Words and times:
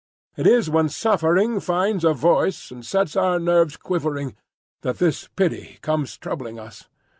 It 0.35 0.47
is 0.47 0.67
when 0.67 0.89
suffering 0.89 1.59
finds 1.59 2.03
a 2.03 2.11
voice 2.15 2.71
and 2.71 2.83
sets 2.83 3.15
our 3.15 3.37
nerves 3.37 3.77
quivering 3.77 4.35
that 4.81 4.97
this 4.97 5.27
pity 5.35 5.77
comes 5.83 6.17
troubling 6.17 6.57
us. 6.57 6.85